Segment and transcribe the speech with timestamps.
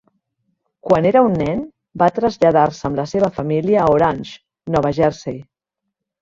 [0.87, 1.59] Quan era un nen,
[2.03, 4.33] va traslladar-se amb la seva família a Orange,
[4.79, 5.39] Nova Jersei.